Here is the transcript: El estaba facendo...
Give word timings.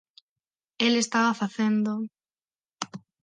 El 0.85 0.95
estaba 0.95 1.35
facendo... 1.35 1.91